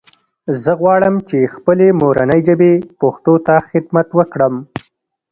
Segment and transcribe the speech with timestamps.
[0.63, 4.53] زه غواړم چې خپلې مورنۍ ژبې پښتو ته خدمت وکړم